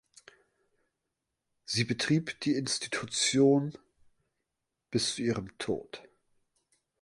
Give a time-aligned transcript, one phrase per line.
[1.63, 3.77] Sie betrieb die Institution
[4.89, 6.01] bis zu ihrem Tod.